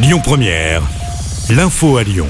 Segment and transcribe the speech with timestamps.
[0.00, 0.82] Lyon Première,
[1.50, 2.28] l'info à Lyon.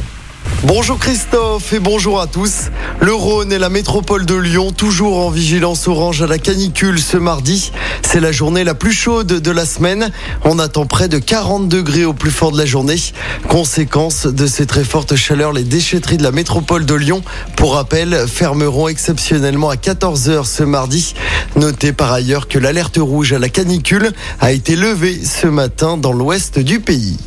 [0.65, 2.71] Bonjour Christophe et bonjour à tous.
[2.99, 7.19] Le Rhône et la métropole de Lyon toujours en vigilance orange à la canicule ce
[7.19, 7.71] mardi.
[8.01, 10.11] C'est la journée la plus chaude de la semaine.
[10.45, 12.97] On attend près de 40 degrés au plus fort de la journée.
[13.49, 17.23] Conséquence de ces très fortes chaleurs, les déchetteries de la métropole de Lyon,
[17.55, 21.13] pour rappel, fermeront exceptionnellement à 14h ce mardi.
[21.57, 26.13] Notez par ailleurs que l'alerte rouge à la canicule a été levée ce matin dans
[26.13, 27.19] l'ouest du pays.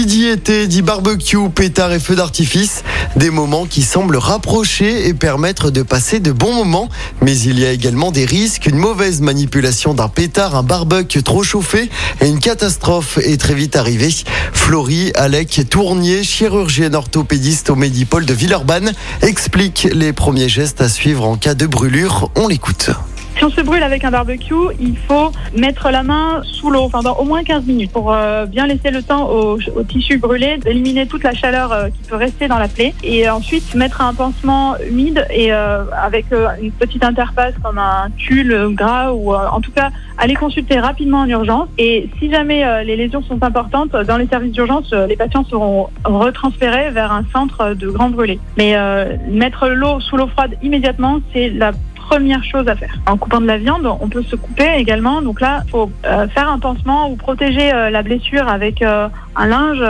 [0.00, 2.84] Qui dit été dit barbecue, pétard et feux d'artifice.
[3.16, 6.88] Des moments qui semblent rapprocher et permettre de passer de bons moments.
[7.20, 8.64] Mais il y a également des risques.
[8.64, 11.90] Une mauvaise manipulation d'un pétard, un barbecue trop chauffé
[12.22, 14.14] et une catastrophe est très vite arrivée.
[14.54, 21.26] Florie, Alec Tournier, chirurgienne orthopédiste au Médipôle de Villeurbanne, explique les premiers gestes à suivre
[21.26, 22.30] en cas de brûlure.
[22.36, 22.90] On l'écoute.
[23.40, 27.14] Si on se brûle avec un barbecue, il faut mettre la main sous l'eau pendant
[27.14, 29.58] au moins 15 minutes pour euh, bien laisser le temps au,
[29.88, 32.92] tissu brûlé d'éliminer toute la chaleur euh, qui peut rester dans la plaie.
[33.02, 36.26] Et ensuite mettre un pansement humide et euh, avec
[36.60, 39.88] une petite interface comme un tulle gras ou en tout cas
[40.18, 41.68] aller consulter rapidement en urgence.
[41.78, 46.90] Et si jamais les lésions sont importantes, dans les services d'urgence, les patients seront retransférés
[46.90, 48.38] vers un centre de grand brûlé.
[48.58, 48.76] Mais
[49.30, 51.72] mettre l'eau sous l'eau froide immédiatement, c'est la
[52.10, 52.98] première chose à faire.
[53.06, 55.22] En coupant de la viande, on peut se couper également.
[55.22, 59.08] Donc là, il faut euh, faire un pansement ou protéger euh, la blessure avec euh,
[59.36, 59.82] un linge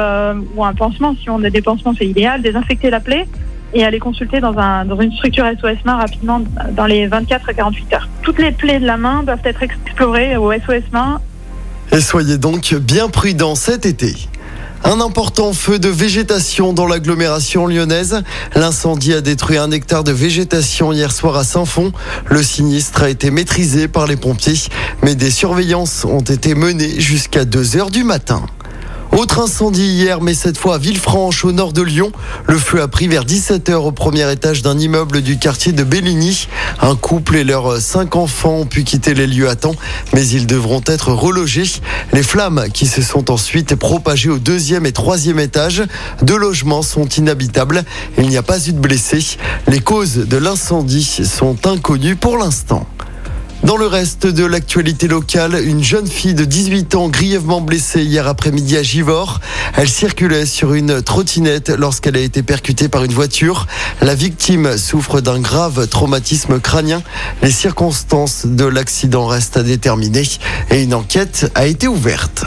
[0.54, 1.14] ou un pansement.
[1.20, 2.42] Si on a des pansements, c'est idéal.
[2.42, 3.26] Désinfecter la plaie
[3.72, 7.54] et aller consulter dans, un, dans une structure SOS main rapidement dans les 24 à
[7.54, 8.08] 48 heures.
[8.20, 11.20] Toutes les plaies de la main doivent être explorées au SOS main.
[11.90, 14.29] Et soyez donc bien prudents cet été.
[14.82, 18.22] Un important feu de végétation dans l'agglomération lyonnaise.
[18.54, 21.92] L'incendie a détruit un hectare de végétation hier soir à Saint-Fond.
[22.26, 24.58] Le sinistre a été maîtrisé par les pompiers,
[25.02, 28.42] mais des surveillances ont été menées jusqu'à 2 heures du matin.
[29.20, 32.10] Autre incendie hier, mais cette fois à Villefranche, au nord de Lyon.
[32.46, 36.48] Le feu a pris vers 17h au premier étage d'un immeuble du quartier de Belligny.
[36.80, 39.74] Un couple et leurs cinq enfants ont pu quitter les lieux à temps,
[40.14, 41.70] mais ils devront être relogés.
[42.14, 45.82] Les flammes qui se sont ensuite propagées au deuxième et troisième étage.
[46.22, 47.84] Deux logements sont inhabitables.
[48.16, 49.36] Il n'y a pas eu de blessés.
[49.68, 52.86] Les causes de l'incendie sont inconnues pour l'instant.
[53.70, 58.26] Dans le reste de l'actualité locale, une jeune fille de 18 ans grièvement blessée hier
[58.26, 59.38] après-midi à Givors.
[59.76, 63.68] Elle circulait sur une trottinette lorsqu'elle a été percutée par une voiture.
[64.02, 67.00] La victime souffre d'un grave traumatisme crânien.
[67.42, 70.24] Les circonstances de l'accident restent à déterminer
[70.72, 72.46] et une enquête a été ouverte.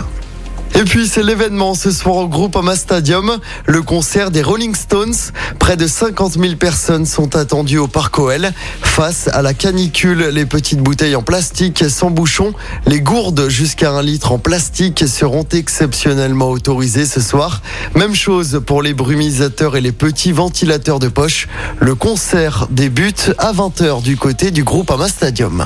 [0.76, 5.14] Et puis c'est l'événement ce soir au Groupama Stadium, le concert des Rolling Stones.
[5.60, 8.52] Près de 50 000 personnes sont attendues au Parc OL.
[8.82, 12.54] Face à la canicule, les petites bouteilles en plastique sans bouchon,
[12.88, 17.62] les gourdes jusqu'à un litre en plastique seront exceptionnellement autorisées ce soir.
[17.96, 21.48] Même chose pour les brumisateurs et les petits ventilateurs de poche.
[21.80, 25.66] Le concert débute à 20h du côté du Groupama Stadium.